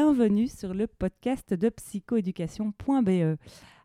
[0.00, 3.36] Bienvenue sur le podcast de psychoéducation.be.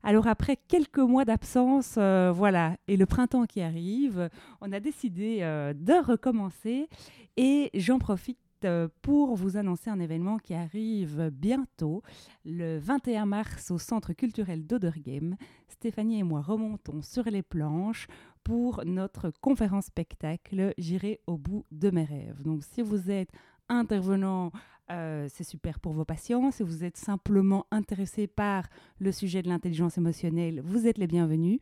[0.03, 4.29] Alors après quelques mois d'absence, euh, voilà, et le printemps qui arrive,
[4.61, 6.87] on a décidé euh, de recommencer
[7.35, 12.03] et j'en profite euh, pour vous annoncer un événement qui arrive bientôt,
[12.45, 15.35] le 21 mars au Centre culturel d'Odergame.
[15.67, 18.05] Stéphanie et moi remontons sur les planches
[18.43, 22.43] pour notre conférence spectacle J'irai au bout de mes rêves.
[22.43, 23.31] Donc si vous êtes
[23.69, 24.51] intervenant
[24.91, 26.51] euh, c'est super pour vos patients.
[26.51, 28.67] Si vous êtes simplement intéressé par
[28.99, 31.59] le sujet de l'intelligence émotionnelle, vous êtes les bienvenus.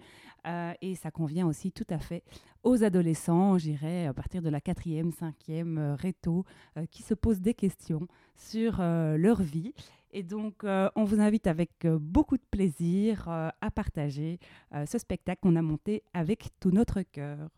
[0.47, 2.23] Euh, et ça convient aussi tout à fait
[2.63, 6.45] aux adolescents, j'irais à partir de la quatrième, cinquième euh, réto,
[6.89, 9.73] qui se posent des questions sur leur vie.
[10.11, 14.39] Et donc, on vous invite avec beaucoup de plaisir à partager
[14.85, 17.49] ce spectacle qu'on a monté avec tout notre cœur.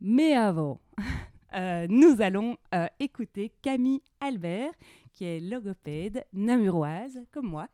[0.00, 0.80] Mais avant,
[1.54, 4.72] Euh, nous allons euh, écouter Camille Albert,
[5.12, 7.68] qui est logopède namuroise, comme moi,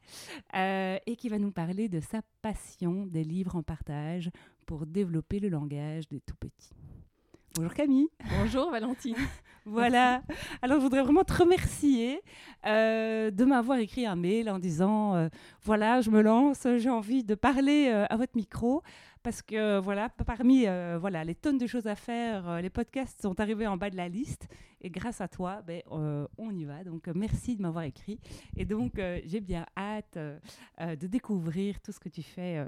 [0.54, 4.30] euh, et qui va nous parler de sa passion des livres en partage
[4.66, 6.79] pour développer le langage des tout-petits.
[7.54, 8.08] Bonjour Camille.
[8.38, 9.16] Bonjour Valentine.
[9.66, 10.22] voilà.
[10.62, 12.22] Alors je voudrais vraiment te remercier
[12.64, 15.28] de m'avoir écrit un mail en disant
[15.62, 18.82] voilà, je me lance, j'ai envie de parler à votre micro
[19.22, 23.20] parce que voilà, parmi euh, voilà, les tonnes de choses à faire, euh, les podcasts
[23.20, 24.48] sont arrivés en bas de la liste
[24.80, 26.84] et grâce à toi, ben, euh, on y va.
[26.84, 28.18] Donc merci de m'avoir écrit
[28.56, 30.18] et donc j'ai bien hâte
[30.78, 32.64] de découvrir tout ce que tu fais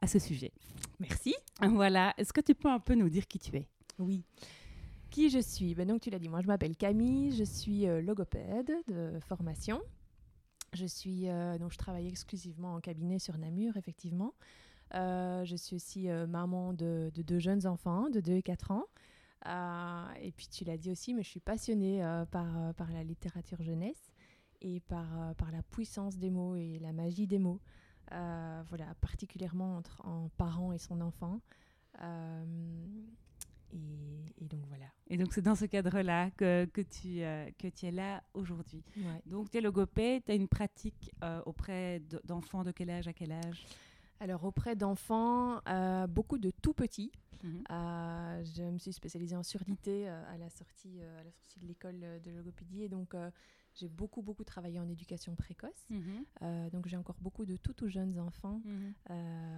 [0.00, 0.52] à ce sujet.
[1.00, 1.34] Merci.
[1.60, 3.66] Voilà, est-ce que tu peux un peu nous dire qui tu es?
[3.98, 4.24] Oui.
[5.10, 5.74] Qui je suis?
[5.74, 9.80] Ben Donc tu l'as dit, moi je m'appelle Camille, je suis logopède de formation.
[10.72, 11.26] Je suis
[11.58, 14.34] donc je travaille exclusivement en cabinet sur Namur effectivement.
[14.94, 18.84] Euh, je suis aussi euh, maman de, deux jeunes enfants, de 2 et 4 ans.
[19.46, 23.62] Euh, et puis tu l'as dit aussi, mais je suis passionnée par, par la littérature
[23.62, 24.12] jeunesse
[24.60, 27.60] et par, par la puissance des mots et la magie des mots.
[28.10, 31.40] voilà, particulièrement entre un parent et son enfant.
[33.76, 34.86] Et, donc voilà.
[35.08, 37.20] Et donc c'est dans ce cadre-là que, que, tu,
[37.58, 38.82] que tu es là aujourd'hui.
[39.26, 41.12] Donc tu es logopède, tu as une pratique
[41.44, 43.66] auprès d'enfants de quel âge à quel âge?
[44.20, 47.12] Alors auprès d'enfants, euh, beaucoup de tout petits.
[47.42, 47.64] Mhm.
[47.70, 51.66] Euh, je me suis spécialisée en surdité euh, à, la sortie, à la sortie de
[51.66, 53.14] l'école de logopédie et donc
[53.74, 55.86] j'ai beaucoup beaucoup travaillé en éducation précoce.
[55.90, 56.70] Mhm.
[56.70, 58.94] donc j'ai encore beaucoup de tout tout jeunes enfants mhm.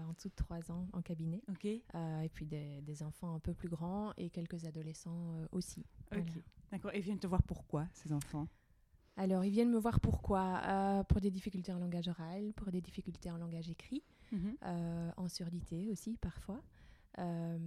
[0.08, 1.42] en dessous de 3 ans en cabinet.
[1.64, 5.84] et puis des, enfants un peu plus grands et quelques adolescents aussi.
[6.72, 6.92] D'accord.
[6.92, 8.48] Et viennent te voir pourquoi ces enfants?
[9.16, 11.04] Alors, ils viennent me voir pourquoi?
[11.08, 14.02] Pour des difficultés en langage oral, pour des difficultés en langage écrit.
[14.32, 14.56] Mhm.
[14.64, 16.62] Euh, en surdité aussi parfois.
[17.18, 17.58] Euh,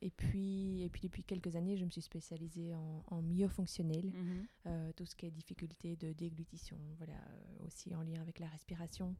[0.00, 4.46] et, puis, et puis depuis quelques années, je me suis spécialisée en, en myofonctionnel, mhm.
[4.66, 7.18] euh, tout ce qui est difficulté de déglutition, voilà,
[7.66, 9.14] aussi en lien avec la respiration,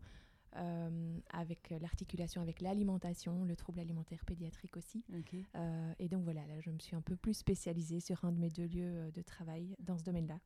[1.31, 5.05] avec l'articulation avec l'alimentation, le trouble alimentaire pédiatrique aussi.
[5.99, 8.49] et donc voilà, là je me suis un peu plus spécialisée sur un de mes
[8.49, 10.41] deux lieux de travail dans ce domaine-là.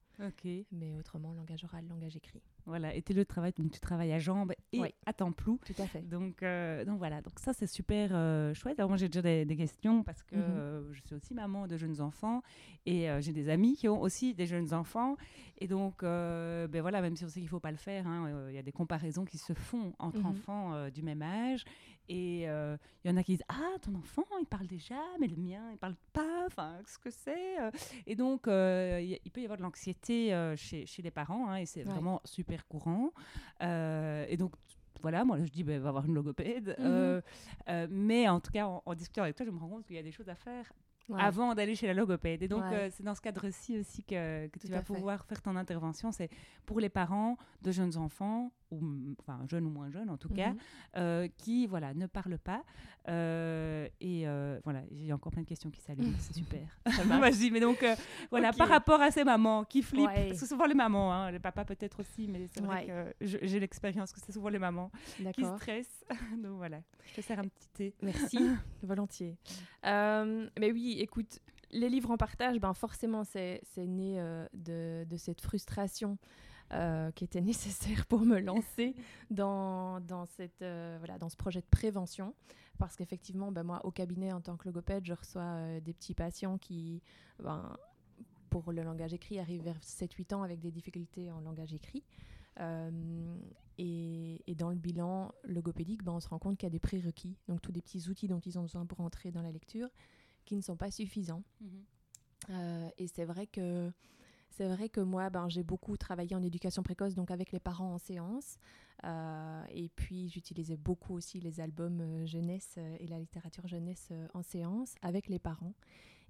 [0.72, 2.42] Mais autrement, langage oral, langage écrit.
[2.66, 5.58] Voilà, et le travail, donc tu travailles à jambes et à temps plou.
[5.66, 6.08] Tout à fait.
[6.08, 8.78] Donc, euh, donc voilà, donc ça c'est super euh, chouette.
[8.78, 10.42] Alors moi j'ai déjà des, questions parce que mhm.
[10.42, 12.42] euh, je suis aussi maman de jeunes enfants
[12.86, 15.16] et j'ai des amis qui ont aussi des jeunes enfants.
[15.58, 18.48] Et donc, ben voilà, même si on sait qu'il ne faut pas le faire, hein,
[18.48, 20.26] il y a des comparaisons qui se font entre mhm.
[20.26, 21.64] enfants du même âge.
[22.08, 25.36] Et il y en a qui disent Ah, ton enfant, il parle déjà, mais le
[25.36, 26.46] mien, il ne parle pas.
[26.46, 27.56] Enfin, ce que c'est
[28.06, 31.84] Et donc, il peut y avoir de l'anxiété chez, chez, les parents, hein, et c'est
[31.84, 33.12] vraiment super courant.
[33.62, 34.52] Euh, et donc,
[35.02, 36.76] voilà, moi je dis, ben, va avoir une logopède.
[36.78, 36.86] Mhm.
[36.86, 37.20] Euh,
[37.68, 39.98] euh, mais en tout cas, en, discutant avec toi, je me rends compte qu'il y
[39.98, 40.72] a des choses à faire
[41.18, 42.42] avant d'aller chez la logopède.
[42.42, 46.12] Et donc, c'est dans ce cadre-ci aussi que, que tu vas pouvoir faire ton intervention.
[46.12, 46.30] C'est
[46.66, 50.50] pour les parents de jeunes enfants ou enfin jeunes ou moins jeunes en tout cas,
[50.50, 50.58] mhm.
[50.96, 52.64] euh, qui voilà ne parlent pas.
[53.08, 56.66] Euh, et euh, voilà, j'ai encore plein de questions qui s'allument, c'est super.
[57.20, 57.84] Vas-y, mais donc
[58.30, 61.64] voilà, par rapport à ces mamans qui flippent, c'est souvent les mamans, hein, les papas
[61.64, 64.90] peut-être aussi, mais c'est vrai que j'ai l'expérience que c'est souvent les mamans
[65.34, 66.04] qui stressent.
[66.42, 67.94] donc voilà, je te sers un petit thé.
[68.02, 68.38] Merci,
[68.82, 69.36] volontiers.
[69.84, 71.40] mais oui, écoute,
[71.70, 74.20] les livres en partage, ben forcément, c'est né
[74.54, 76.18] de, de, cette frustration
[76.74, 78.94] euh, qui était nécessaire pour me lancer
[79.30, 82.34] dans, dans, cette, euh, voilà, dans ce projet de prévention.
[82.78, 86.14] Parce qu'effectivement, ben, moi, au cabinet, en tant que logopède, je reçois euh, des petits
[86.14, 87.02] patients qui,
[87.42, 87.76] ben,
[88.48, 92.04] pour le langage écrit, arrivent vers 7-8 ans avec des difficultés en langage écrit.
[93.78, 96.78] Et, et, dans le bilan logopédique, ben, on se rend compte qu'il y a des
[96.78, 99.88] prérequis, donc tous des petits outils dont ils ont besoin pour entrer dans la lecture,
[100.44, 101.42] qui ne sont pas suffisants.
[101.60, 102.90] Mhm.
[102.98, 103.92] et c'est vrai que
[104.52, 107.94] c'est vrai que moi, ben, j'ai beaucoup travaillé en éducation précoce, donc avec les parents
[107.94, 108.58] en séance.
[109.04, 114.12] Euh, et puis, j'utilisais beaucoup aussi les albums euh, jeunesse euh, et la littérature jeunesse
[114.34, 115.72] en séance avec les parents.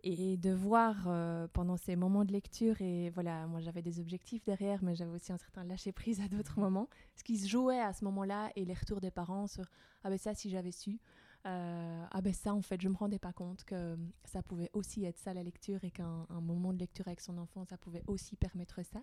[0.05, 1.09] Et de voir
[1.53, 5.33] pendant ces moments de lecture, et voilà, moi j'avais des objectifs derrière, mais j'avais aussi
[5.33, 8.75] un certain lâcher-prise à d'autres moments, ce qui se jouait à ce moment-là et les
[8.75, 9.65] retours des parents sur
[10.03, 10.99] Ah ben ça, si j'avais su.
[11.45, 15.05] Euh, ah ben ça en fait je me rendais pas compte que ça pouvait aussi
[15.05, 18.37] être ça la lecture et qu'un moment de lecture avec son enfant ça pouvait aussi
[18.37, 19.03] permettre ça.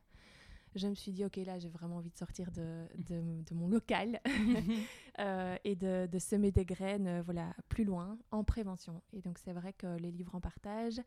[0.76, 4.22] Je me suis dit ok là j'ai vraiment envie de sortir de, de, mon local
[5.20, 9.02] euh, et de, de, semer des graines euh, voilà plus loin en prévention.
[9.12, 11.02] Et donc c'est vrai que les livres en partage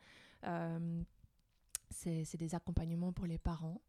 [1.89, 3.81] c'est des accompagnements pour les parents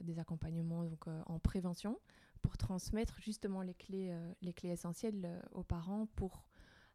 [0.00, 1.98] des accompagnements donc en prévention
[2.44, 6.44] pour transmettre justement les clés, euh, les clés essentielles euh, aux parents pour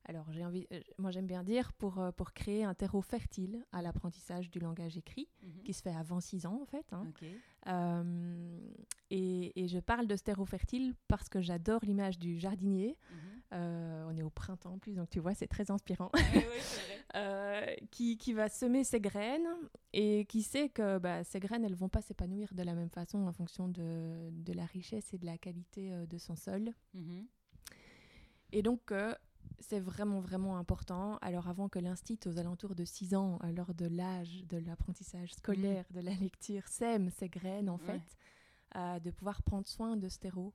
[0.05, 3.83] alors, j'ai envie, euh, moi j'aime bien dire pour, pour créer un terreau fertile à
[3.83, 5.63] l'apprentissage du langage écrit, mhm.
[5.63, 6.85] qui se fait avant 6 ans en fait.
[6.93, 7.05] Hein.
[9.11, 12.97] et, et, je parle de ce terreau fertile parce que j'adore l'image du jardinier.
[13.11, 13.38] Mhm.
[13.51, 16.11] Euh, on est au printemps en plus, donc tu vois, c'est très inspirant.
[17.15, 19.47] Euh, qui, qui, va semer ses graines
[19.93, 23.25] et qui sait que bah, ces graines, elles vont pas s'épanouir de la même façon
[23.25, 26.71] en fonction de, de la richesse et de la qualité euh, de son sol.
[26.93, 27.25] Mhm.
[28.51, 28.93] Et donc,
[29.59, 31.17] c'est vraiment, vraiment important.
[31.23, 35.85] Alors, avant que l'institut, aux alentours de 6 ans, lors de l'âge de l'apprentissage scolaire,
[35.89, 36.01] mhm.
[36.01, 40.53] de la lecture, sème ses graines, en fait, de pouvoir prendre soin de ce terreau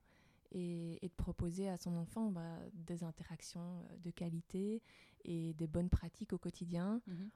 [0.55, 4.81] et, de proposer à son enfant bah, des interactions euh, de qualité
[5.23, 7.01] et des bonnes pratiques au quotidien.
[7.07, 7.29] Mhm.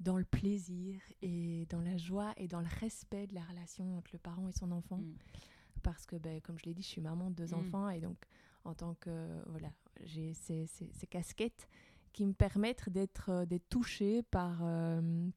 [0.00, 4.10] dans le plaisir et dans la joie et dans le respect de la relation entre
[4.12, 4.98] le parent et son enfant.
[4.98, 5.16] Mhm.
[5.82, 7.60] Parce que, ben, comme je l'ai dit, je suis maman de deux mhm.
[7.60, 8.16] enfants et donc,
[8.64, 9.42] en tant que.
[9.46, 9.72] Voilà,
[10.04, 11.68] j'ai ces, ces, casquettes
[12.12, 15.28] qui me permettent d'être euh, touchée par, euh,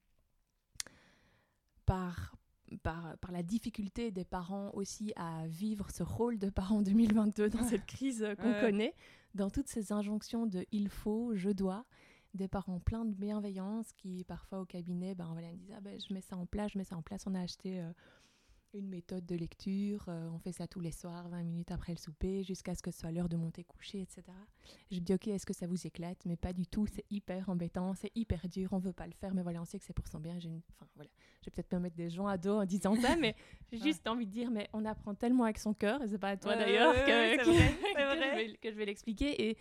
[1.85, 2.35] par,
[2.77, 7.63] par, par, la difficulté des parents aussi à vivre ce rôle de parent 2022 dans
[7.63, 8.95] cette crise qu'on connaît,
[9.35, 11.85] dans toutes ces injonctions de il faut, je dois,
[12.33, 16.13] des parents pleins de bienveillance qui parfois au cabinet ben voilà, disent ah ben, je
[16.13, 17.91] mets ça en place, je mets ça en place, on a acheté euh,
[18.73, 21.97] une méthode de lecture, euh, on fait ça tous les soirs, 20 minutes après le
[21.97, 24.23] souper, jusqu'à ce que ce soit l'heure de monter coucher, etc.
[24.91, 26.25] Je me dis, ok, est-ce que ça vous éclate?
[26.25, 29.33] Mais pas du tout, c'est hyper embêtant, c'est hyper dur, on veut pas le faire,
[29.33, 30.38] mais voilà, on sait que c'est pour son bien.
[30.38, 31.09] Enfin, voilà.
[31.41, 33.35] je vais peut-être me mettre des gens à dos en disant ça, mais
[33.71, 36.29] j'ai juste envie de dire, mais on apprend tellement avec son cœur, et c'est pas
[36.29, 37.38] à toi d'ailleurs que,
[38.62, 39.50] que, je vais l'expliquer.
[39.50, 39.57] Et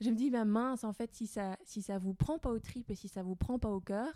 [0.00, 2.58] je me dis, ben mince, en fait, si ça, si ça vous prend pas au
[2.58, 4.12] trip et si ça vous prend pas au cœur,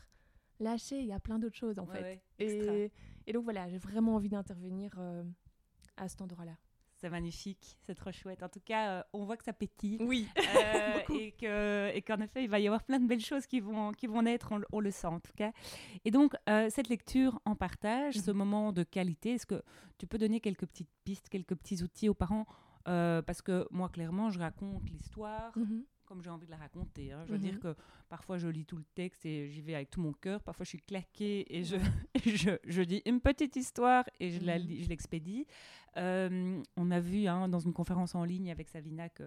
[0.60, 2.20] lâchez, il y a plein d'autres choses en fait.
[2.38, 2.90] et,
[3.26, 5.24] et donc voilà, j'ai vraiment envie d'intervenir euh,
[5.96, 6.56] à cet endroit-là.
[6.98, 8.42] C'est magnifique, c'est trop chouette.
[8.42, 9.98] En tout cas, euh, on voit que ça pétille.
[10.00, 10.28] Oui.
[10.38, 11.00] Euh,
[11.94, 14.22] et qu'en effet, il va y avoir plein de belles choses qui vont, qui vont
[14.22, 15.52] naître, on, le sent en tout cas.
[16.06, 18.36] Et donc, cette lecture en partage, ce mhm.
[18.36, 19.62] moment de qualité, est-ce que
[19.98, 22.46] tu peux donner quelques petites pistes, quelques petits outils aux parents?
[22.84, 25.52] Parce que moi, clairement, je raconte l'histoire.
[25.58, 27.12] Mhm comme j'ai envie de la raconter.
[27.12, 27.24] Hein.
[27.26, 27.60] Je veux dire mhm.
[27.60, 27.74] que
[28.08, 30.42] parfois je lis tout le texte et j'y vais avec tout mon cœur.
[30.42, 31.76] Parfois je suis claquée et je,
[32.24, 34.86] je, je, dis une petite histoire et je mhm.
[34.88, 35.46] l'expédie.
[35.96, 39.24] Euh, on a vu hein, dans une conférence en ligne avec Savina que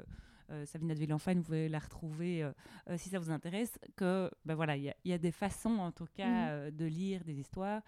[0.51, 2.51] euh, Savina de Villenfane, vous pouvez la retrouver euh,
[2.97, 6.65] si ça vous intéresse, que ben voilà, il y, a des façons en tout cas
[6.65, 6.71] mhm.
[6.71, 7.81] de lire des histoires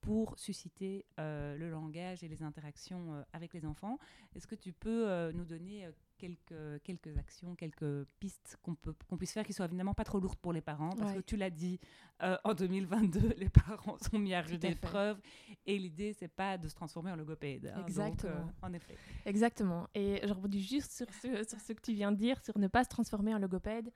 [0.00, 3.98] pour susciter le langage et les interactions avec les enfants.
[4.34, 8.76] Est-ce que tu peux nous donner quelques, quelques actions, quelques pistes qu'on
[9.08, 10.90] qu'on puisse faire qui soient évidemment pas trop lourdes pour les parents?
[10.90, 11.78] Parce que tu l'as dit
[12.22, 15.20] euh, en 2022 les parents sont mis à rude épreuve
[15.66, 18.96] et l'idée c'est pas de se transformer en logopède hein, exactement euh, en effet.
[19.26, 19.88] Exactement.
[19.94, 22.68] Et je rebondis juste sur ce, sur ce que tu viens de dire sur ne
[22.68, 23.90] pas se transformer en logopède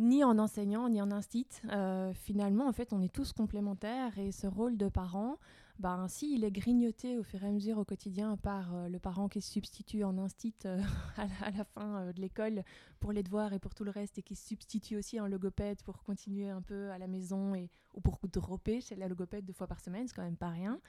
[0.00, 1.46] ni en enseignant, ni en instit.
[1.70, 5.38] Euh, finalement, en fait, on est tous complémentaires et ce rôle de parent,
[5.78, 8.98] bah, ainsi, il est grignoté au fur et à mesure au quotidien par euh, le
[8.98, 10.80] parent qui se substitue en instit euh,
[11.16, 12.64] à, la, fin de l'école
[12.98, 15.82] pour les devoirs et pour tout le reste et qui se substitue aussi en logopède
[15.82, 19.52] pour continuer un peu à la maison et, ou pour dropper chez la logopède deux
[19.52, 20.80] fois par semaine, c'est quand même pas rien.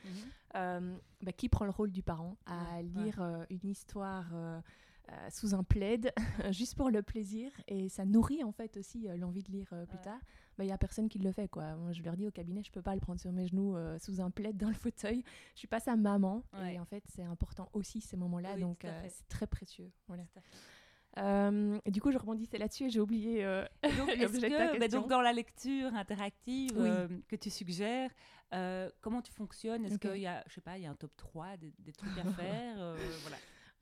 [0.53, 0.97] Mhm.
[1.21, 4.25] Bah, qui prend le rôle du parent à lire une histoire
[5.09, 6.13] euh, sous un plaid,
[6.51, 7.51] juste pour le plaisir.
[7.67, 10.19] Et ça nourrit en fait aussi euh, l'envie de lire euh, plus tard.
[10.21, 11.47] Il bah, n'y a personne qui le fait.
[11.47, 11.75] quoi.
[11.75, 14.21] Moi, je leur dis au cabinet, je peux pas le prendre sur mes genoux sous
[14.21, 15.23] un plaid dans le fauteuil.
[15.53, 16.43] Je suis pas sa maman.
[16.69, 18.57] Et en fait, c'est important aussi ces moments-là.
[18.57, 19.91] donc, c'est très précieux.
[20.07, 20.23] Voilà.
[21.87, 23.43] du coup, je rebondissais là-dessus et j'ai oublié.
[23.97, 26.73] donc, que, bah, donc, dans la lecture interactive
[27.27, 28.11] que tu suggères,
[29.01, 29.85] comment tu fonctionnes?
[29.85, 31.93] Est-ce qu'il y a, je sais pas, il y a un top 3 des, des
[31.93, 33.37] trucs à faire Voilà.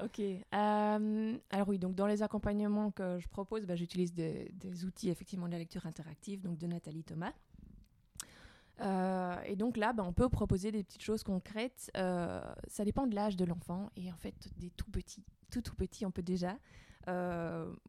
[0.10, 0.20] Ok.
[0.20, 4.52] Euh, alors oui, donc dans les accompagnements que je propose, bah, j'utilise des,
[4.86, 7.34] outils effectivement de la lecture interactive, donc de Nathalie Thomas.
[8.82, 11.92] Euh, et donc là, bah, on peut proposer des petites choses concrètes.
[11.98, 15.76] Euh, ça dépend de l'âge de l'enfant et en fait des tout petits, tout tout
[15.76, 16.58] petits, on peut déjà.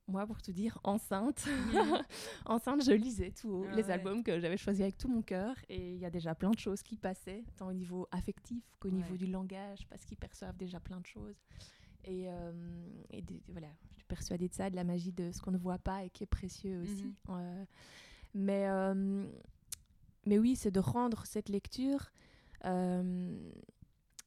[0.08, 1.46] moi, pour te dire, enceinte,
[2.44, 5.94] enceinte, je lisais tous ah les albums que j'avais choisis avec tout mon cœur et
[5.94, 9.16] il y a déjà plein de choses qui passaient, tant au niveau affectif qu'au niveau
[9.16, 11.36] du langage, parce qu'ils perçoivent déjà plein de choses.
[12.04, 12.52] Et, euh,
[13.48, 16.04] voilà, je suis persuadée de ça, de la magie de ce qu'on ne voit pas
[16.04, 17.04] et qui est précieux aussi.
[17.04, 17.14] Mhm.
[17.30, 17.64] Euh,
[18.34, 19.26] mais, euh,
[20.26, 22.10] mais oui, c'est de rendre cette lecture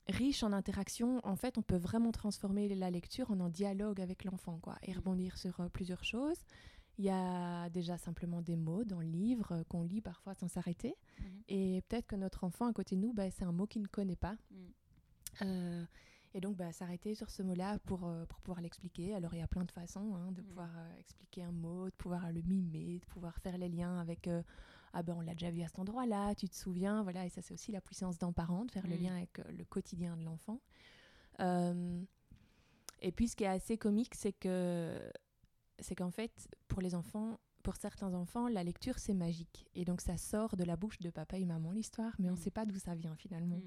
[0.09, 1.19] riche en interaction.
[1.23, 4.91] En fait, on peut vraiment transformer la lecture en un dialogue avec l'enfant quoi, et
[4.91, 4.97] mhm.
[4.97, 6.39] rebondir sur plusieurs choses.
[6.97, 10.95] Il y a déjà simplement des mots dans le livre qu'on lit parfois sans s'arrêter.
[11.19, 11.25] Mhm.
[11.47, 13.87] Et peut-être que notre enfant à côté de nous, bah, c'est un mot qu'il ne
[13.87, 14.35] connaît pas.
[16.35, 19.13] Et donc, bah, s'arrêter sur ce mot-là pour, euh, pour pouvoir l'expliquer.
[19.13, 20.45] Alors, il y a plein de façons hein, de mm.
[20.45, 24.27] pouvoir euh, expliquer un mot, de pouvoir le mimer, de pouvoir faire les liens avec
[24.27, 24.41] euh,
[24.93, 27.03] Ah ben, on l'a déjà vu à cet endroit-là, tu te souviens.
[27.03, 29.01] Voilà, et ça, c'est aussi la puissance d'un parent, de faire le mm.
[29.03, 30.59] lien avec le quotidien de l'enfant.
[31.39, 34.97] et puis, ce qui est assez comique, c'est que
[35.79, 39.67] c'est qu'en fait, pour les enfants, pour certains enfants, la lecture, c'est magique.
[39.75, 42.37] Et donc, ça sort de la bouche de papa et maman, l'histoire, mais on ne
[42.37, 42.41] mm.
[42.41, 43.61] sait pas d'où ça vient finalement.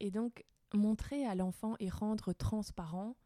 [0.00, 0.44] et donc,
[0.74, 3.16] montrer à l'enfant et rendre transparent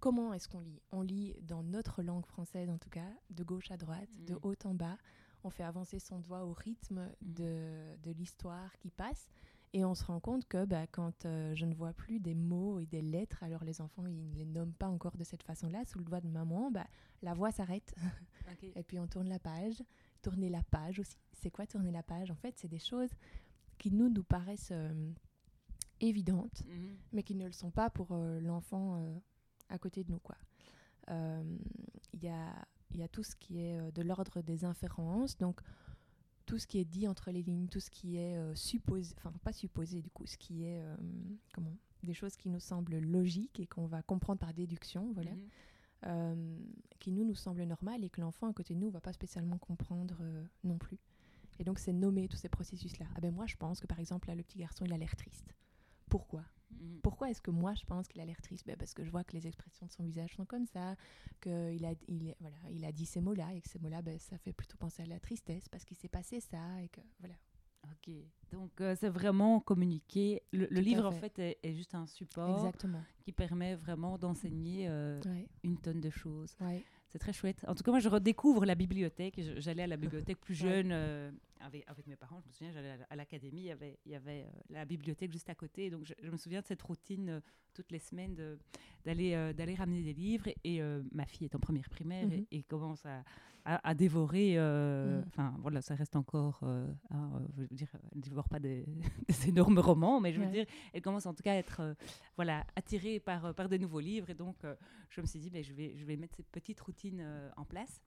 [0.00, 0.82] comment est-ce qu'on lit.
[0.92, 4.38] On lit dans notre langue française en tout cas, de gauche à droite, de mm.
[4.42, 4.98] haut en bas.
[5.44, 7.32] On fait avancer son doigt au rythme mm.
[7.32, 9.30] de, de l'histoire qui passe.
[9.72, 12.78] Et on se rend compte que bah, quand euh, je ne vois plus des mots
[12.78, 15.84] et des lettres, alors les enfants, ils ne les nomment pas encore de cette façon-là,
[15.84, 16.86] sous le doigt de maman, bah,
[17.22, 17.92] la voix s'arrête.
[18.76, 19.82] et puis on tourne la page.
[20.22, 21.16] Tourner la page aussi.
[21.32, 22.30] C'est quoi tourner la page?
[22.30, 23.10] En fait, c'est des choses
[23.78, 24.70] qui nous, nous paraissent...
[24.70, 25.12] Euh,
[26.08, 26.96] évidentes, mhm.
[27.12, 29.18] mais qui ne le sont pas pour euh, l'enfant euh,
[29.68, 30.18] à côté de nous.
[30.18, 30.36] quoi.
[31.08, 31.58] Il euh,
[32.22, 35.60] y, a, y a tout ce qui est de l'ordre des inférences, donc
[36.46, 39.52] tout ce qui est dit entre les lignes, tout ce qui est supposé, enfin pas
[39.52, 40.82] supposé du coup, ce qui est
[41.52, 45.32] comment, des choses qui nous semblent logiques et qu'on va comprendre par déduction, voilà.
[46.06, 46.66] Mhm.
[47.00, 49.12] qui nous nous semblent normales et que l'enfant à côté de nous ne va pas
[49.12, 50.16] spécialement comprendre
[50.62, 50.98] non plus.
[51.58, 53.06] Et donc c'est nommer tous ces processus-là.
[53.14, 55.16] Ah ben moi je pense que par exemple là le petit garçon il a l'air
[55.16, 55.54] triste
[56.14, 57.00] pourquoi mhm.
[57.02, 58.64] Pourquoi est-ce que moi je pense qu'il a l'air triste?
[58.64, 60.94] Ben Parce que je vois que les expressions de son visage sont comme ça,
[61.40, 64.38] qu'il a, il, voilà, il a dit ces mots-là et que ces mots-là, ben, ça
[64.38, 67.34] fait plutôt penser à la tristesse parce qu'il s'est passé ça et que voilà.
[67.90, 68.14] Ok,
[68.52, 70.42] donc euh, c'est vraiment communiquer.
[70.52, 73.02] Le, livre en fait est, juste un support Exactement.
[73.20, 75.20] qui permet vraiment d'enseigner euh,
[75.64, 76.56] une tonne de choses.
[77.08, 77.64] C'est très chouette.
[77.68, 79.40] En tout cas, moi je redécouvre la bibliothèque.
[79.58, 80.90] J'allais à la bibliothèque plus jeune.
[80.92, 81.30] Euh,
[81.64, 84.14] avec, avec, mes parents, je me souviens, j'allais à l'académie, il y avait, il y
[84.14, 85.90] avait euh, la bibliothèque juste à côté.
[85.90, 87.40] Donc, je, me souviens de cette routine euh,
[87.72, 88.36] toutes les semaines
[89.04, 90.48] d'aller euh, d'aller ramener des livres.
[90.62, 90.80] Et
[91.12, 92.62] ma fille est en première primaire et, mhm.
[92.64, 93.24] commence à,
[93.64, 94.56] à, dévorer.
[94.56, 95.24] Mhm.
[95.26, 96.60] Enfin, voilà, ça reste encore.
[96.62, 98.84] je veux dire, elle ne dévore pas des,
[99.28, 101.96] des, énormes romans, mais je veux dire, elle commence en tout cas à être
[102.36, 104.30] voilà, attirée par, par des nouveaux livres.
[104.30, 104.56] Et donc,
[105.10, 108.00] je me suis dit, mais je, vais, je vais mettre cette petite routine en place.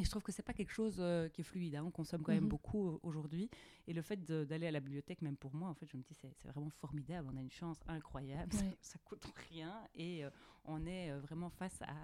[0.00, 1.76] Et je trouve que c'est pas quelque chose euh, qui est fluide.
[1.76, 1.84] Hein.
[1.86, 2.48] On consomme quand même mhm.
[2.48, 3.50] beaucoup euh, aujourd'hui.
[3.86, 6.14] Et le fait d'aller à la bibliothèque, même pour moi, en fait, je me dis
[6.14, 7.28] c'est vraiment formidable.
[7.30, 8.50] On a une chance incroyable.
[8.50, 10.30] Ça, ça, coûte rien et euh,
[10.64, 11.94] on est vraiment face à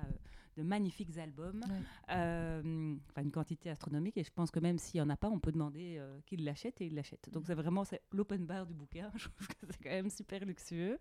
[0.59, 1.63] de magnifiques albums.
[2.09, 4.19] Enfin, une quantité astronomique.
[4.19, 6.81] Et je pense que même s'il y en a pas, on peut demander qu'il l'achète
[6.83, 7.31] et il l'achète.
[7.31, 9.11] Donc c'est vraiment l'open bar du bouquin.
[9.17, 10.99] Je trouve que c'est quand même super luxueux.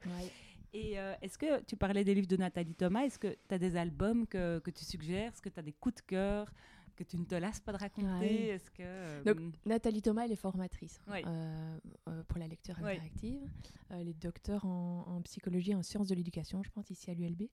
[0.74, 3.04] Et est-ce que tu parlais des livres de Nathalie Thomas?
[3.06, 5.32] Est-ce que tu as des albums que, que tu suggères?
[5.32, 6.52] Est-ce que tu as des coups de cœur?
[6.96, 10.32] Que tu ne te lasses pas de raconter Est-ce que euh, Donc, Nathalie Thomas, elle
[10.32, 11.78] est formatrice euh,
[12.10, 13.42] euh, pour la lecture interactive.
[13.90, 17.44] elle est docteur en, psychologie et en sciences de l'éducation, je pense, ici à l'ULB.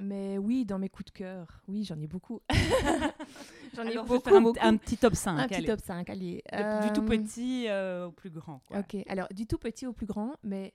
[0.00, 2.40] mais oui, dans mes coups de cœur, oui, j'en ai beaucoup.
[3.74, 5.38] j'en ai beaucoup, un, un, petit top 5.
[5.38, 6.42] Un petit top 5, allez.
[6.82, 7.68] Du tout petit
[8.04, 8.60] au plus grand.
[8.66, 8.78] Quoi.
[8.78, 10.72] Ok, alors du tout petit au plus grand, mais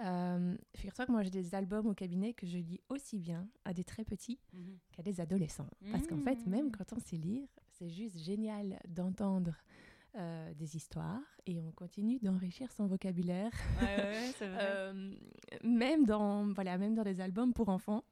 [0.00, 3.72] euh, Figure-toi que moi j'ai des albums au cabinet que je lis aussi bien à
[3.72, 4.78] des très petits mhm.
[4.92, 5.68] qu'à des adolescents.
[5.90, 6.72] Parce qu'en fait, même mmh.
[6.72, 9.54] quand on sait lire, c'est juste génial d'entendre
[10.16, 13.50] euh, des histoires et on continue d'enrichir son vocabulaire.
[13.80, 14.58] Ouais, ouais, vrai.
[14.60, 15.14] euh,
[15.64, 18.04] même, dans, voilà, même dans des albums pour enfants.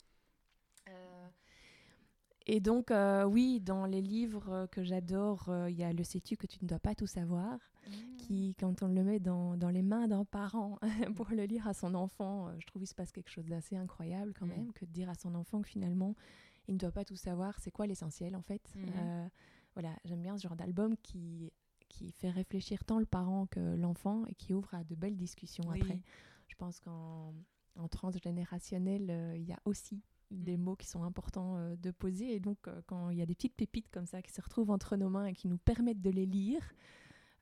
[2.48, 6.36] Euh, et donc, euh, oui, dans les livres que j'adore, il y a Le sais-tu
[6.36, 7.58] que tu ne dois pas tout savoir
[8.18, 10.78] qui, quand on le met dans, dans les mains d'un parent
[11.16, 13.76] pour le lire à son enfant, euh, je trouve qu'il se passe quelque chose d'assez
[13.76, 16.14] incroyable quand même, que de dire à son enfant que finalement,
[16.68, 18.62] il ne doit pas tout savoir, c'est quoi l'essentiel en fait.
[18.76, 19.28] Euh,
[19.74, 21.52] voilà, j'aime bien ce genre d'album qui,
[21.88, 25.70] qui fait réfléchir tant le parent que l'enfant et qui ouvre à de belles discussions
[25.70, 26.00] après.
[26.48, 27.34] Je pense qu'en
[27.76, 30.64] en transgénérationnel, euh, il y a aussi des mhm.
[30.64, 32.34] mots qui sont importants de poser.
[32.34, 34.96] Et donc, quand il y a des petites pépites comme ça qui se retrouvent entre
[34.96, 36.74] nos mains et qui nous permettent de les lire,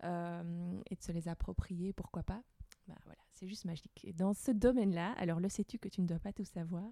[0.05, 2.43] euh, et de se les approprier, pourquoi pas.
[2.89, 4.05] Bah, voilà, c'est juste magique.
[4.05, 6.85] Et dans ce domaine-là, alors le sais-tu que tu ne dois pas tout savoir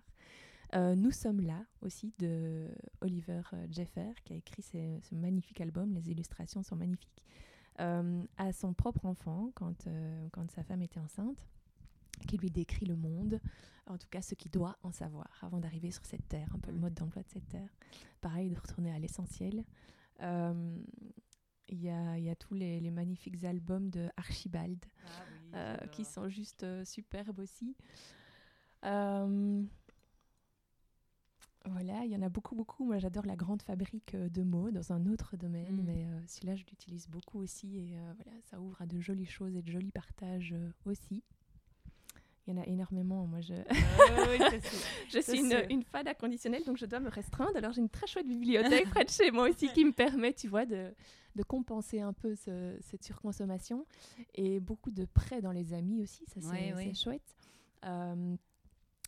[0.75, 2.69] euh, nous sommes là aussi de
[3.01, 7.25] Oliver euh, Jeffer qui a écrit ce, magnifique album, les illustrations sont magnifiques,
[7.79, 9.89] à son propre enfant quand,
[10.33, 11.47] quand sa femme était enceinte,
[12.27, 13.41] qui lui décrit le monde,
[13.87, 16.71] en tout cas ce qu'il doit en savoir avant d'arriver sur cette terre, un peu
[16.71, 17.71] le mode d'emploi de cette terre.
[18.21, 19.65] Pareil, de retourner à l'essentiel.
[21.71, 26.05] Il y a, y a, tous les, les, magnifiques albums de Archibald ah euh, qui
[26.05, 27.77] sont juste euh, superbes aussi.
[28.85, 29.63] Euh,
[31.67, 32.85] voilà, il y en a beaucoup, beaucoup.
[32.85, 35.85] Moi, j'adore la grande fabrique de mots dans un autre domaine, mm.
[35.85, 39.63] mais celui-là, je l'utilise beaucoup aussi et voilà, ça ouvre à de jolies choses et
[39.63, 40.55] de jolis partages
[40.87, 41.23] aussi.
[42.49, 43.27] Il y en a énormément.
[43.27, 43.75] Moi, je, ah
[45.11, 47.55] je suis une, une, fan inconditionnelle, donc je dois me restreindre.
[47.57, 50.49] Alors, j'ai une très chouette bibliothèque près de chez moi aussi qui me permet, tu
[50.49, 50.95] vois, de,
[51.37, 53.85] de compenser un peu cette surconsommation.
[54.35, 57.37] Et beaucoup de prêts dans les amis aussi, ça c'est chouette.
[57.85, 58.35] Euh,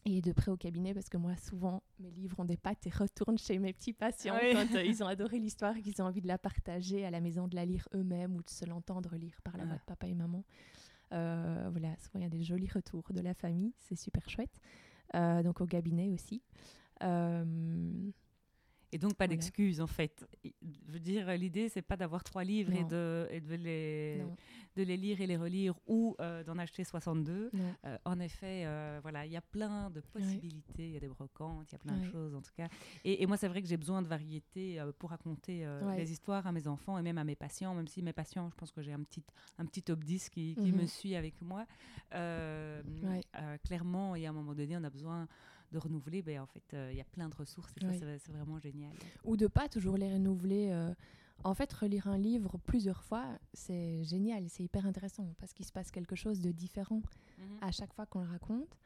[0.07, 2.91] et de prêts au cabinet, parce que moi, souvent, mes livres ont des pattes et
[2.91, 6.23] retournent chez mes petits patients quand euh, ils ont adoré l'histoire et qu'ils ont envie
[6.23, 9.41] de la partager à la maison, de la lire eux-mêmes ou de se l'entendre lire
[9.45, 10.43] par la voix de papa et maman.
[11.13, 14.61] Euh, voilà, souvent il y a des jolis retours de la famille, c'est super chouette.
[15.15, 16.43] donc au cabinet aussi.
[18.93, 20.27] Et donc, pas d'excuses, en fait.
[20.45, 24.25] Je veux dire, l'idée, c'est pas d'avoir trois livres et, de, et de, les,
[24.77, 27.51] de les lire et les relire ou euh, d'en acheter 62.
[27.55, 30.87] Euh, en effet, euh, voilà, il y a plein de possibilités.
[30.87, 32.69] Il y a des brocantes, il y a plein de choses, en tout cas.
[33.05, 36.67] Et, moi, c'est vrai que j'ai besoin de variété pour raconter les histoires à mes
[36.67, 39.03] enfants et même à mes patients, même si mes patients, je pense que j'ai un
[39.03, 39.23] petit,
[39.59, 40.87] un petit top 10 qui, qui me mhm.
[40.89, 41.65] suit avec moi.
[43.63, 45.29] clairement, et à un moment donné, on a besoin
[45.73, 48.33] de renouveler, ben, en fait, euh, il y a plein de ressources et ça, c'est
[48.33, 48.93] vraiment génial.
[49.25, 50.69] Ou de pas toujours les renouveler.
[50.71, 50.93] Euh,
[51.43, 55.73] en fait, relire un livre plusieurs fois, c'est génial, c'est hyper intéressant parce qu'il se
[55.73, 57.03] passe quelque chose de différent
[57.39, 57.45] mhm.
[57.63, 58.77] à chaque fois qu'on le raconte.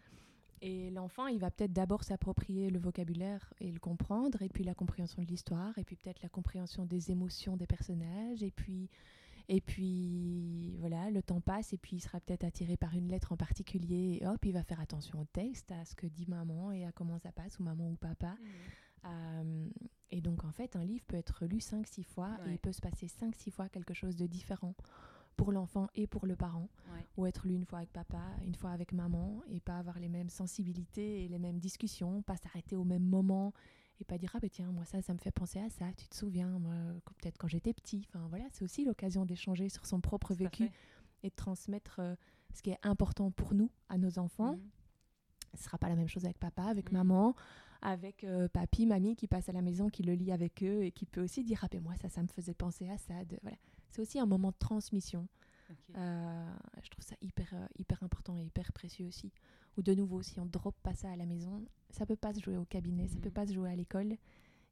[0.62, 4.72] Et l'enfant, il va peut-être d'abord s'approprier le vocabulaire et le comprendre, et puis la
[4.72, 8.88] compréhension de l'histoire, et puis peut-être la compréhension des émotions des personnages, et puis
[9.48, 13.32] et puis voilà, le temps passe et puis il sera peut-être attiré par une lettre
[13.32, 16.72] en particulier et hop, il va faire attention au texte, à ce que dit maman
[16.72, 18.32] et à comment ça passe, ou maman ou papa.
[18.32, 18.46] Mmh.
[19.06, 19.68] Euh,
[20.10, 22.80] et donc en fait, un livre peut être lu 5-6 fois et il peut se
[22.80, 24.74] passer 5-6 fois quelque chose de différent
[25.36, 26.68] pour l'enfant et pour le parent.
[27.16, 30.08] Ou être lu une fois avec papa, une fois avec maman et pas avoir les
[30.08, 33.52] mêmes sensibilités et les mêmes discussions, pas s'arrêter au même moment
[34.00, 36.08] et pas dire ah ben tiens moi ça ça me fait penser à ça tu
[36.08, 36.60] te souviens
[37.04, 38.06] peut-être quand j'étais petit.
[38.08, 40.70] Enfin voilà c'est aussi l'occasion d'échanger sur son propre vécu
[41.22, 42.14] et de transmettre euh,
[42.52, 44.52] ce qui est important pour nous à nos enfants.
[44.52, 44.70] Mhm.
[45.56, 46.98] ce sera pas la même chose avec papa avec mhm.
[46.98, 47.36] maman
[47.82, 50.90] avec euh, papy mamie qui passe à la maison qui le lit avec eux et
[50.90, 53.58] qui peut aussi dire ah ben moi ça ça me faisait penser à ça voilà.
[53.90, 55.28] C'est aussi un moment de transmission.
[55.96, 59.32] Euh, je trouve ça hyper hyper important et hyper précieux aussi
[59.76, 62.40] ou de nouveau, si on drop pas ça à la maison, ça peut pas se
[62.40, 63.34] jouer au cabinet, ça peut mhm.
[63.34, 64.16] pas se jouer à l'école.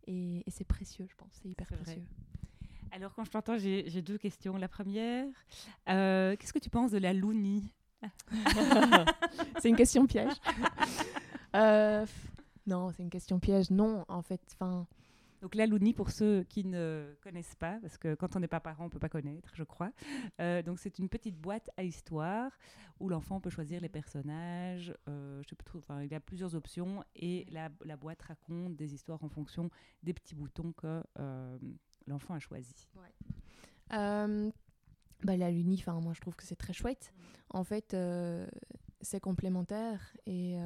[0.07, 2.03] Et, c'est précieux, je pense, c'est hyper précieux.
[2.91, 4.57] Alors, quand je t'entends, j'ai deux questions.
[4.57, 5.27] La première,
[5.89, 7.73] euh, qu'est-ce que tu penses de la lounie
[9.61, 10.35] C'est une question piège.
[11.57, 12.05] euh,
[12.67, 13.71] non, c'est une question piège.
[13.71, 14.87] Non, en fait, enfin.
[15.43, 18.61] Donc la Louni, pour ceux qui ne connaissent pas, parce que quand on n'est pas
[18.61, 19.91] parent, on ne peut pas connaître, je crois.
[20.41, 22.53] Euh, donc c'est une petite boîte à histoire
[23.01, 24.95] où l'enfant peut choisir les personnages.
[25.09, 28.95] Euh, je sais pas il y a plusieurs options et la, la, boîte raconte des
[28.95, 29.69] histoires en fonction
[30.05, 31.59] des petits boutons que euh,
[32.07, 32.89] l'enfant a choisis.
[33.91, 37.13] Bah, la Luni, moi je trouve que c'est très chouette.
[37.15, 37.23] Mm.
[37.51, 37.97] En fait,
[39.01, 40.57] c'est complémentaire et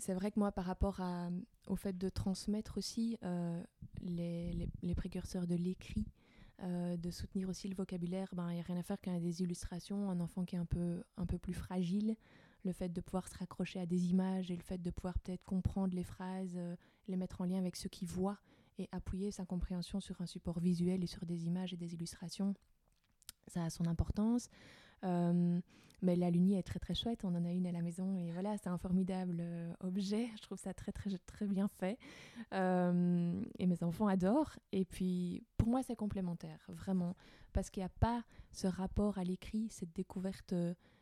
[0.00, 1.28] c'est vrai que moi, par rapport à,
[1.70, 3.62] au fait de transmettre aussi euh,
[4.02, 6.04] les, précurseurs de l'écrit,
[6.62, 9.42] euh, de soutenir aussi le vocabulaire, il ben, n'y a rien à faire qu'un des
[9.42, 12.16] illustrations, un enfant qui est un peu, un peu plus fragile,
[12.64, 15.44] le fait de pouvoir se raccrocher à des images et le fait de pouvoir peut-être
[15.44, 16.74] comprendre les phrases, euh,
[17.06, 18.38] les mettre en lien avec ce qu'il voit
[18.78, 22.52] et appuyer sa compréhension sur un support visuel et sur des images et des illustrations,
[23.46, 24.48] ça a son importance.
[25.04, 25.60] Euh,
[26.02, 28.32] mais la lunie est très très chouette, on en a une à la maison et
[28.32, 31.98] voilà, c'est un formidable euh, objet, je trouve ça très très très bien fait.
[32.54, 34.58] Euh, et mes enfants adorent.
[34.72, 37.16] Et puis pour moi c'est complémentaire, vraiment,
[37.52, 40.54] parce qu'il n'y a pas ce rapport à l'écrit, cette découverte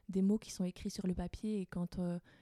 [0.08, 2.00] des mots qui sont écrits sur le papier et quand,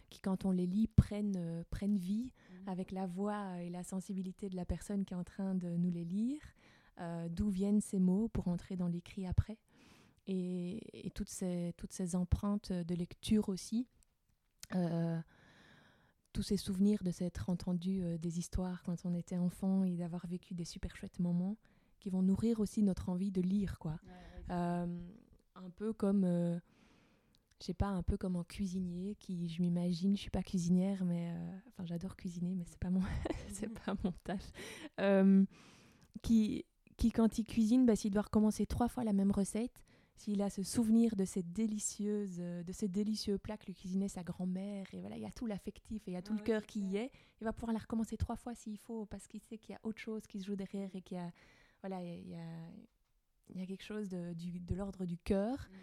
[0.09, 2.69] qui quand on les lit prennent, prennent vie mmh.
[2.71, 5.91] avec la voix et la sensibilité de la personne qui est en train de nous
[5.91, 6.41] les lire.
[7.29, 9.59] D'où viennent ces mots pour entrer dans l'écrit après?
[10.27, 13.87] Et, toutes, ces, toutes ces empreintes de lecture aussi.
[14.75, 15.21] Euh,
[16.33, 20.27] tous ces souvenirs de s'être entendu euh, des histoires quand on était enfant et d'avoir
[20.27, 21.57] vécu des super chouettes moments
[21.99, 23.99] qui vont nourrir aussi notre envie de lire quoi.
[24.51, 24.87] Euh,
[25.55, 30.21] un peu comme je sais pas un peu comme un cuisinier qui je m'imagine je
[30.21, 31.33] suis pas cuisinière mais
[31.69, 33.01] enfin j'adore cuisiner mais c'est pas mon
[33.49, 34.53] c'est pas mon tâche
[36.23, 36.67] qui
[36.99, 39.83] qui quand il cuisine bah, s'il doit recommencer trois fois la même recette
[40.17, 44.09] s'il a ce souvenir de ces délicieuses, euh, de ces délicieux plats que lui cuisinait
[44.09, 46.43] sa grand-mère, et voilà, il y a tout l'affectif et il y a tout le
[46.43, 49.43] cœur qui y est, il va pouvoir la recommencer trois fois s'il faut, parce qu'il
[49.43, 51.31] sait qu'il y a autre chose qui se joue derrière et qu'il y a,
[51.83, 52.47] voilà, il y a,
[53.51, 55.57] il y a quelque chose de, du, de l'ordre du cœur.
[55.59, 55.75] Mm.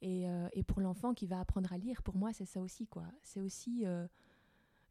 [0.00, 2.86] Et, euh, et, pour l'enfant qui va apprendre à lire, pour moi, c'est ça aussi,
[2.86, 3.04] quoi.
[3.24, 4.06] C'est aussi euh,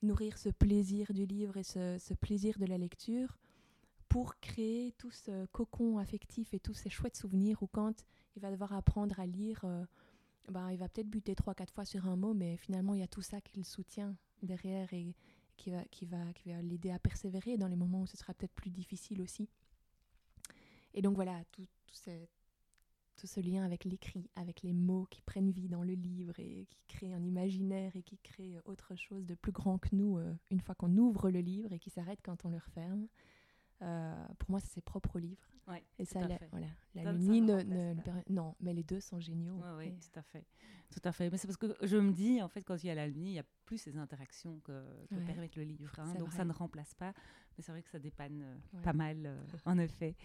[0.01, 3.37] nourrir ce plaisir du livre et ce, ce plaisir de la lecture
[4.09, 8.05] pour créer tout ce cocon affectif et tous ces chouettes souvenirs où quand
[8.37, 9.59] il va devoir apprendre à lire.
[9.65, 9.83] Euh,
[10.49, 13.03] ben, il va peut-être buter trois, quatre fois sur un mot, mais finalement, il y
[13.03, 15.15] a tout ça qui le soutient derrière et
[15.57, 18.33] qui va, qui va, qui va l'aider à persévérer dans les moments où ce sera
[18.33, 19.49] peut-être plus difficile aussi.
[20.93, 22.11] Et donc voilà, tout, tout,
[23.15, 26.67] tout ce lien avec l'écrit, avec les mots qui prennent vie dans le livre et
[26.69, 30.33] qui créent un imaginaire et qui créent autre chose de plus grand que nous euh,
[30.51, 33.07] une fois qu'on ouvre le livre et qui s'arrête quand on le referme.
[33.81, 35.47] Euh, pour moi, c'est ses propres livres.
[35.67, 37.95] Ouais, et ça, la, voilà, la Luni ne, ne,
[38.29, 39.61] Non, mais les deux sont géniaux.
[39.77, 40.45] Oui, tout à fait.
[40.89, 41.29] Tout à fait.
[41.29, 43.31] Mais c'est parce que je me dis, en fait, quand il y a la Luni,
[43.31, 45.99] il n'y a plus ces interactions que, que permet le livre.
[45.99, 47.13] Hein, donc ça ne remplace pas.
[47.57, 50.15] Mais c'est vrai que ça dépanne euh, pas mal, euh, en effet.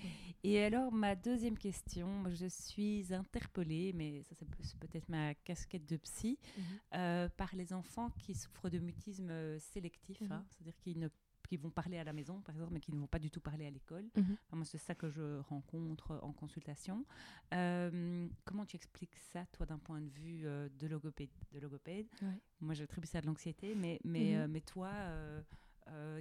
[0.45, 5.87] Et alors, ma deuxième question, je suis interpellée, mais ça c'est plus peut-être ma casquette
[5.87, 7.29] de psy, mhm.
[7.37, 10.33] par les enfants qui souffrent de mutisme sélectif, mhm.
[10.33, 11.09] hein, c'est-à-dire qu'ils ne
[11.53, 13.41] qui vont parler à la maison, par exemple, mais qui ne vont pas du tout
[13.41, 14.09] parler à l'école.
[14.17, 14.37] Mhm.
[14.53, 17.05] moi, c'est ça que je rencontre en consultation.
[17.53, 22.07] Euh, comment tu expliques ça, toi, d'un point de vue euh, de logopède, de logopède?
[22.63, 24.41] Moi, j'attribue ça à de l'anxiété, mais, mais, mhm.
[24.41, 24.91] euh, mais toi,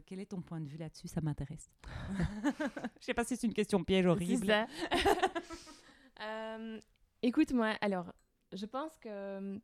[0.06, 1.08] quel est ton point de vue là-dessus?
[1.08, 1.72] Ça m'intéresse.
[3.00, 4.48] Je sais pas si c'est une question piège horrible.
[4.48, 4.68] Ça.
[7.22, 8.12] écoute, moi, alors,
[8.52, 9.62] je pense que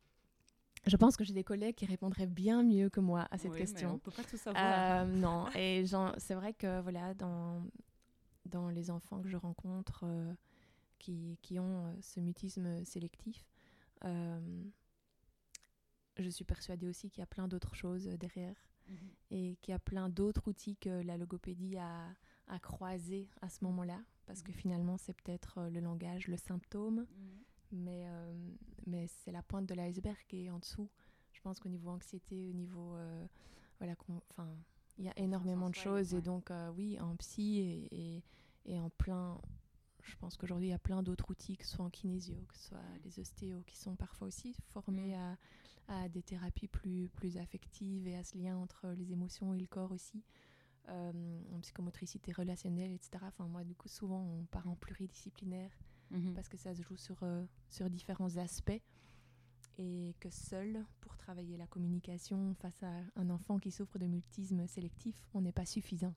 [0.88, 3.88] je pense que j'ai des collègues qui répondraient bien mieux que moi à cette question.
[3.88, 5.02] Mais on peut pas tout savoir.
[5.02, 5.84] Euh, non, et
[6.16, 7.62] c'est vrai que voilà, dans,
[8.46, 10.32] dans les enfants que je rencontre euh,
[10.98, 13.44] qui, qui, ont euh, ce mutisme sélectif,
[14.02, 14.40] je
[16.30, 18.56] suis persuadée aussi qu'il y a plein d'autres choses derrière
[18.88, 18.96] mhm.
[19.30, 22.08] et qu'il y a plein d'autres outils que la logopédie a,
[22.48, 24.56] a croisés à ce moment-là, parce que mhm.
[24.56, 27.00] finalement, c'est peut-être le langage, le symptôme.
[27.00, 27.06] Mhm.
[27.70, 28.06] Mais,
[28.88, 30.88] mais c'est la pointe de l'iceberg et en dessous,
[31.32, 32.96] je pense qu'au niveau anxiété, au niveau.
[32.96, 33.26] Euh,
[33.78, 33.94] voilà,
[34.30, 34.48] enfin,
[34.98, 36.14] il y a énormément de choses.
[36.14, 38.24] Et donc, euh, oui, en psy et, et,
[38.64, 39.40] et, en plein.
[40.02, 42.56] Je pense qu'aujourd'hui, il y a plein d'autres outils, que ce soit en kinésio, que
[42.56, 45.36] ce soit les ostéos, qui sont parfois aussi formés mm.
[45.88, 49.60] à, à, des thérapies plus, plus affectives et à ce lien entre les émotions et
[49.60, 50.22] le corps aussi.
[50.88, 53.18] en psychomotricité relationnelle, etc.
[53.22, 55.70] Enfin, moi, du coup, souvent, on part en pluridisciplinaire
[56.10, 56.34] Mhm.
[56.34, 58.80] parce que ça se joue sur, euh, sur différents aspects
[59.78, 64.66] et que seul, pour travailler la communication face à un enfant qui souffre de mutisme
[64.66, 66.14] sélectif, on n'est pas suffisant.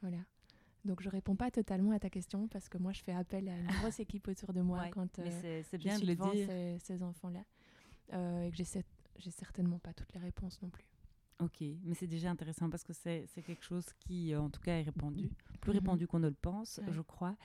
[0.00, 0.18] Voilà.
[0.84, 3.58] Donc je réponds pas totalement à ta question parce que moi je fais appel à
[3.58, 6.78] une grosse équipe autour de moi quand euh, c'est bien je suis de devant ces,
[6.80, 7.44] ces enfants-là
[8.12, 10.86] euh, et que j'ai certainement pas toutes les réponses non plus.
[11.40, 14.82] Ok, mais c'est déjà intéressant parce que c'est quelque chose qui, en tout cas, est
[14.82, 15.30] répandu,
[15.60, 15.78] plus mhm.
[15.78, 17.36] répandu qu'on ne le pense, je crois.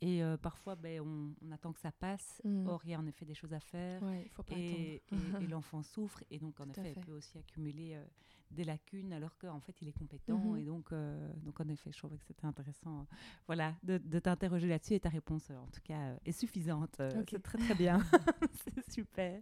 [0.00, 2.40] Et euh, parfois, ben, on, attend que ça passe.
[2.44, 2.68] Mm.
[2.68, 4.02] Or, il y a en effet des choses à faire.
[4.02, 6.22] Ouais, faut pas et, et, l'enfant souffre.
[6.30, 8.04] Et donc, en effet, il peut aussi accumuler euh,
[8.50, 10.38] des lacunes alors qu'en fait il est compétent.
[10.38, 10.58] Mhm.
[10.58, 13.06] Et donc, euh, donc en effet, je trouvais que c'était intéressant
[13.46, 17.00] voilà, de, de t'interroger là-dessus et ta réponse en tout cas est suffisante.
[17.28, 18.00] C'est très très bien.
[18.52, 19.40] c'est super.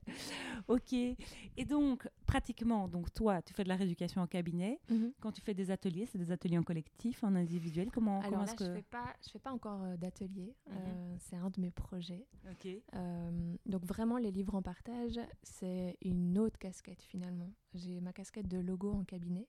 [0.69, 0.93] Ok.
[0.93, 4.81] Et donc, pratiquement, donc toi, tu fais de la rééducation en cabinet.
[4.91, 5.13] Mhm.
[5.21, 8.47] Quand tu fais des ateliers, c'est des ateliers en collectif, en individuel Comment, comment Alors
[8.47, 8.75] là, est-ce je que...
[8.75, 10.55] fais pas, je fais pas encore euh, d'atelier.
[10.69, 10.77] Mhm.
[10.77, 12.27] Euh, c'est un de mes projets.
[12.51, 12.67] Ok.
[12.95, 17.51] Euh, donc vraiment, les livres en partage, c'est une autre casquette finalement.
[17.77, 19.47] J'ai ma casquette de logo en cabinet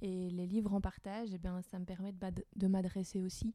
[0.00, 3.54] et les livres en partage, eh bien, ça me permet de m'ad- de m'adresser aussi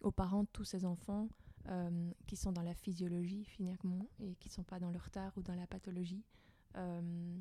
[0.00, 1.28] aux parents de tous ces enfants
[1.68, 5.42] euh, qui sont dans la physiologie finalement et qui sont pas dans le retard ou
[5.42, 6.22] dans la pathologie.
[6.76, 7.38] euh,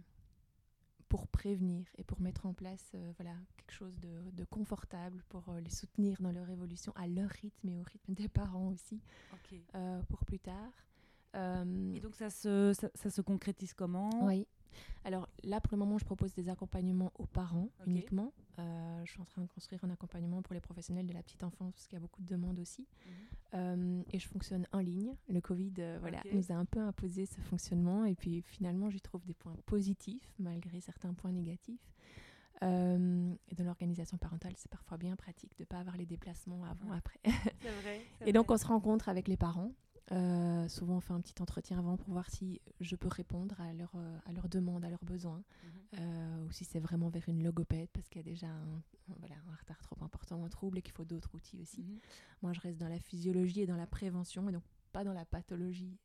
[1.09, 5.43] pour prévenir et pour mettre en place euh, voilà, quelque chose de, de confortable pour
[5.61, 9.01] les soutenir dans leur évolution à leur rythme et au rythme des parents aussi
[10.07, 10.71] pour plus tard.
[11.35, 14.09] Euh, Et donc ça se, ça, ça se concrétise comment?
[14.25, 14.45] Oui.
[15.03, 18.33] Alors là, pour le moment, je propose des accompagnements aux parents uniquement.
[18.59, 21.43] Euh, je suis en train de construire un accompagnement pour les professionnels de la petite
[21.43, 22.81] enfance parce qu'il y a beaucoup de demandes aussi.
[22.81, 23.11] Mhm.
[23.53, 25.15] Euh, et je fonctionne en ligne.
[25.27, 28.05] Le Covid euh, voilà, nous a un peu imposé ce fonctionnement.
[28.05, 31.91] Et puis finalement, j'y trouve des points positifs malgré certains points négatifs.
[32.63, 36.63] Euh, et dans l'organisation parentale, c'est parfois bien pratique de ne pas avoir les déplacements
[36.63, 37.19] avant, après.
[37.23, 38.01] C'est vrai.
[38.27, 39.71] Et donc, on se rencontre avec les parents.
[40.11, 43.71] Euh, souvent, on fait un petit entretien avant pour voir si je peux répondre à,
[43.73, 45.99] leur, euh, à leurs demandes, à leurs besoins, Mhm.
[45.99, 48.81] euh, ou si c'est vraiment vers une logopède parce qu'il y a déjà un,
[49.19, 51.81] voilà, un retard trop important, un trouble et qu'il faut d'autres outils aussi.
[51.83, 51.99] Mhm.
[52.41, 55.25] Moi, je reste dans la physiologie et dans la prévention, et donc pas dans la
[55.25, 55.97] pathologie.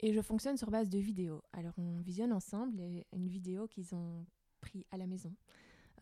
[0.00, 1.42] Et je fonctionne sur base de vidéos.
[1.52, 4.26] Alors, on visionne ensemble les- une vidéo qu'ils ont
[4.60, 5.34] pris à la maison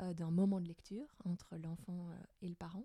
[0.01, 2.09] d'un moment de lecture entre l'enfant
[2.41, 2.85] et le parent.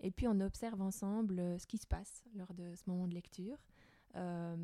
[0.00, 3.14] Et puis, on observe ensemble euh, ce qui se passe lors de ce moment de
[3.14, 3.58] lecture.
[4.16, 4.56] Euh,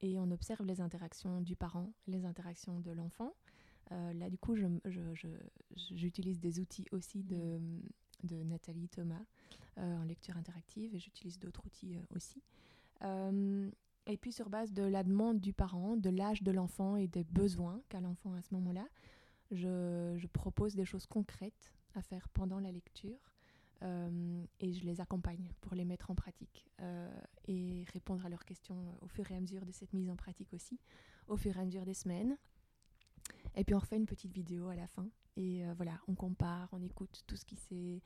[0.00, 3.34] et on observe les interactions du parent, les interactions de l'enfant.
[3.92, 4.54] Euh, là, du coup,
[5.74, 7.58] j'utilise des outils aussi de,
[8.24, 9.24] de Nathalie Thomas
[9.78, 12.42] euh, en lecture interactive et j'utilise d'autres outils aussi.
[14.10, 17.24] Et puis sur base de la demande du parent, de l'âge de l'enfant et des
[17.24, 18.88] besoins qu'a l'enfant à ce moment-là,
[19.50, 23.18] je, je propose des choses concrètes à faire pendant la lecture
[23.82, 27.08] euh, et je les accompagne pour les mettre en pratique euh,
[27.46, 30.16] et répondre à leurs questions euh, au fur et à mesure de cette mise en
[30.16, 30.80] pratique aussi,
[31.28, 32.36] au fur et à mesure des semaines.
[33.54, 36.82] Et puis on refait une petite vidéo à la fin et voilà, on compare, on
[36.82, 38.02] écoute tout ce qui s'est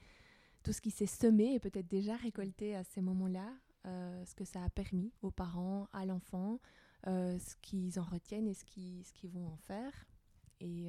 [0.63, 3.49] tout ce qui s'est semé et peut-être déjà récolté à ces moments-là,
[3.85, 6.61] ce que ça a permis aux parents, à l'enfant,
[7.05, 9.93] ce qu'ils en retiennent et ce qu'ils ce qu'ils vont en faire.
[10.61, 10.89] Et,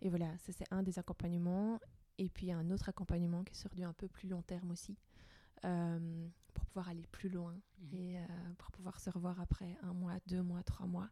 [0.00, 1.78] et voilà, ça c'est un des accompagnements.
[2.18, 4.28] Et puis il y a un autre accompagnement qui est sur du un peu plus
[4.28, 4.96] long terme aussi,
[5.64, 7.98] euh, pour pouvoir aller plus loin Mhm.
[7.98, 8.22] et euh,
[8.58, 11.10] pour pouvoir se revoir après un mois, deux mois, trois mois.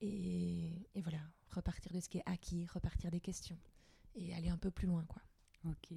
[0.00, 1.18] Et, et voilà,
[1.50, 3.58] repartir de ce qui est acquis, repartir des questions
[4.14, 5.04] et aller un peu plus loin.
[5.06, 5.22] quoi.
[5.66, 5.96] Ok.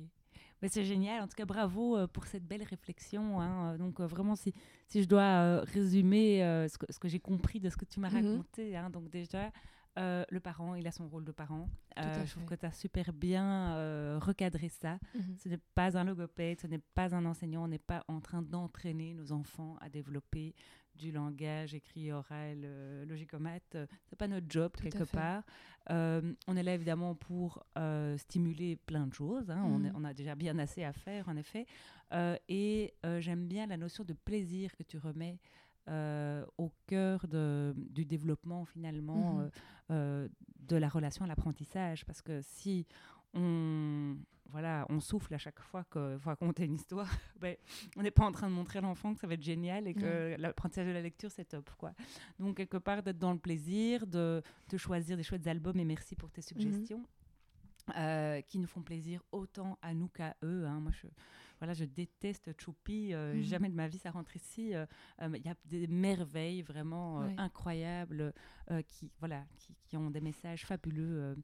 [0.62, 1.22] Mais c'est génial.
[1.24, 3.40] En tout cas, bravo euh, pour cette belle réflexion.
[3.42, 3.78] hein.
[3.78, 4.54] Donc, vraiment, si,
[4.88, 8.10] si je dois résumer ce que, ce que j'ai compris de ce que tu m'as
[8.10, 8.16] Mhm.
[8.38, 9.52] raconté, hein, donc déjà,
[9.98, 11.68] euh, le parent, il a son rôle de parent.
[11.98, 15.00] Euh, je trouve que tu as super bien euh, recadré ça.
[15.38, 18.42] Ce n'est pas un logopède, ce n'est pas un enseignant, on n'est pas en train
[18.42, 20.54] d'entraîner nos enfants à développer
[20.96, 22.66] du langage écrit, oral,
[23.08, 23.76] logicomate.
[23.76, 25.44] Euh, C'est pas notre job Tout quelque part.
[25.90, 27.64] On est là évidemment pour
[28.18, 29.50] stimuler plein de choses.
[29.50, 29.64] hein.
[29.66, 29.96] On, est- Mhm.
[29.96, 31.66] on a déjà bien assez à faire en effet.
[32.48, 35.40] Et j'aime bien la notion de plaisir que tu remets.
[35.90, 39.40] Euh, au cœur de, du développement finalement Mhm.
[39.42, 39.50] euh,
[39.92, 40.28] euh,
[40.60, 42.86] de la relation à l'apprentissage parce que si
[43.34, 44.18] on
[44.52, 47.08] voilà on souffle à chaque fois qu'il faut raconter une histoire
[47.40, 47.56] ben,
[47.98, 49.94] on n'est pas en train de montrer à l'enfant que ça va être génial et
[49.94, 51.94] que l'apprentissage de la lecture c'est top quoi
[52.40, 56.16] donc quelque part d'être dans le plaisir de, de choisir des chouettes albums et merci
[56.16, 57.04] pour tes suggestions
[57.98, 60.66] euh, qui nous font plaisir autant à nous qu'à eux.
[60.68, 60.80] hein.
[60.80, 61.08] Moi, je,
[61.60, 63.14] voilà, je déteste Choupi.
[63.14, 63.44] euh, Mhm.
[63.44, 64.74] Jamais de ma vie ça rentre ici.
[64.74, 64.86] euh,
[65.22, 68.34] euh, Il y a des merveilles vraiment incroyables
[68.88, 71.36] qui, voilà, qui, qui ont des messages fabuleux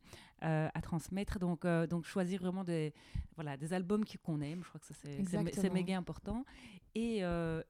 [0.42, 1.40] à transmettre.
[1.40, 2.94] Donc, donc choisir vraiment des,
[3.36, 4.64] voilà, des albums qu'on aime.
[4.64, 5.18] Je crois que ça c'est-
[5.70, 6.46] méga important.
[6.94, 7.18] Et,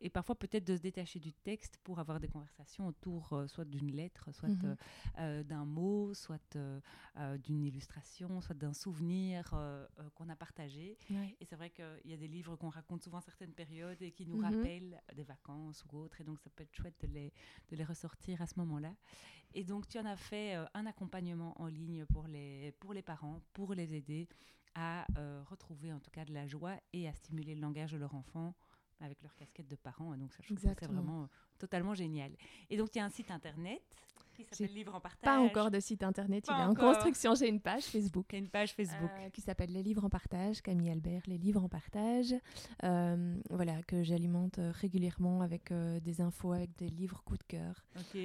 [0.02, 3.92] et parfois peut-être de se détacher du texte pour avoir des conversations autour soit d'une
[3.92, 5.44] lettre, soit Mhm.
[5.44, 6.58] d'un mot, soit
[7.44, 9.50] d'une illustration, soit d'un souvenir
[10.16, 10.98] qu'on a partagé.
[11.40, 14.26] Et c'est vrai qu'il y a des livres qu'on raconte souvent certaines périodes et qui
[14.26, 14.44] nous Mhm.
[14.44, 16.20] rappellent des vacances ou autres.
[16.22, 17.32] Et donc, ça peut être chouette de les,
[17.70, 18.94] de les ressortir à ce moment-là.
[19.54, 23.02] Et donc, tu en as fait euh, un accompagnement en ligne pour les, pour les
[23.02, 24.28] parents, pour les aider
[24.76, 27.98] à euh, retrouver en tout cas de la joie et à stimuler le langage de
[27.98, 28.54] leur enfant
[29.00, 30.16] avec leur casquette de parents.
[30.18, 31.28] Donc ça, je trouve c'est vraiment euh,
[31.58, 32.32] totalement génial.
[32.70, 33.82] Et donc il y a un site internet
[34.34, 35.24] qui s'appelle J'ai Livre en partage.
[35.24, 37.36] Pas encore de site internet, Pas il est en construction.
[37.36, 38.26] J'ai une page Facebook.
[38.34, 39.10] Une page Facebook.
[39.20, 42.36] euh, qui s'appelle Les Livres en Partage, Camille Albert, Les Livres en Partage,
[42.84, 47.86] euh, voilà, que j'alimente régulièrement avec des infos, avec des livres coup de cœur.
[47.98, 48.20] ok,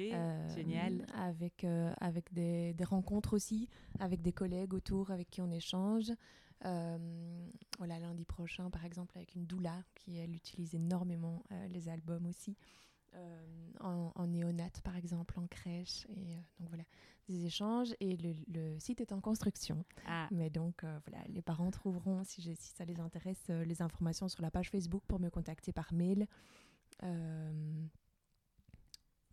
[0.53, 1.05] génial.
[1.15, 1.65] Avec,
[2.01, 6.11] avec des, des rencontres aussi, avec des collègues autour avec qui on échange.
[6.65, 11.89] Euh, voilà, lundi prochain, par exemple, avec une doula qui, elle, utilise énormément euh, les
[11.89, 12.55] albums aussi.
[13.13, 16.05] euh, en, en néonate, par exemple, en crèche.
[16.15, 16.85] Et euh, donc voilà,
[17.27, 17.93] des échanges.
[17.99, 19.83] Et le, le site est en construction.
[20.07, 23.81] Ah, Mais donc, euh, voilà, les parents trouveront, si, j'ai- si ça les intéresse, les
[23.81, 26.25] informations sur la page Facebook pour me contacter par mail.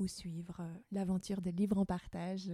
[0.00, 0.60] ou suivre
[0.92, 2.50] l'aventure des livres en partage.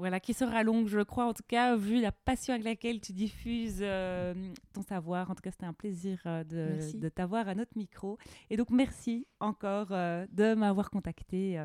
[0.00, 3.12] Voilà, qui sera longue, je crois, en tout cas, vu la passion avec laquelle tu
[3.12, 4.32] diffuses euh,
[4.72, 5.30] ton savoir.
[5.30, 8.16] En tout cas, c'était un plaisir euh, de, t'avoir à notre micro.
[8.48, 11.62] Et donc, merci encore euh, de m'avoir contacté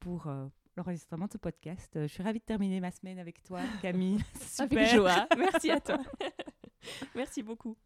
[0.00, 0.28] pour
[0.76, 1.92] l'enregistrement de ce podcast.
[1.94, 4.18] Je suis ravie de terminer ma semaine avec toi, Camille.
[4.34, 4.96] C'est Avec super.
[4.96, 5.28] joie.
[5.38, 5.98] Merci à toi.
[7.14, 7.76] Merci beaucoup.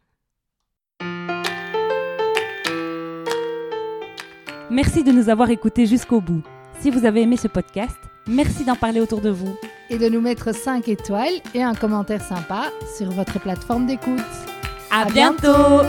[4.71, 6.43] Merci de nous avoir écoutés jusqu'au bout.
[6.79, 9.55] Si vous avez aimé ce podcast, merci d'en parler autour de vous.
[9.93, 14.21] Et de nous mettre 5 étoiles et un commentaire sympa sur votre plateforme d'écoute.
[14.91, 15.43] À, À bientôt.
[15.43, 15.87] bientôt